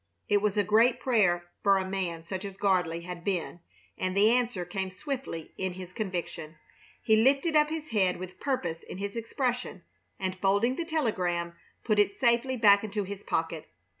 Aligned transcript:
It 0.27 0.37
was 0.41 0.57
a 0.57 0.63
great 0.63 0.99
prayer 0.99 1.45
for 1.61 1.77
a 1.77 1.87
man 1.87 2.23
such 2.23 2.43
as 2.43 2.57
Gardley 2.57 3.01
had 3.03 3.23
been, 3.23 3.59
and 3.99 4.17
the 4.17 4.31
answer 4.31 4.65
came 4.65 4.89
swiftly 4.89 5.51
in 5.59 5.73
his 5.73 5.93
conviction. 5.93 6.55
He 7.03 7.15
lifted 7.15 7.55
up 7.55 7.69
his 7.69 7.89
head 7.89 8.17
with 8.17 8.39
purpose 8.39 8.81
in 8.81 8.97
his 8.97 9.15
expression, 9.15 9.83
and, 10.19 10.39
folding 10.39 10.75
the 10.75 10.85
telegram, 10.85 11.53
put 11.83 11.99
it 11.99 12.15
safely 12.15 12.57
back 12.57 12.83
into 12.83 13.03
his 13.03 13.21
pocket. 13.21 13.69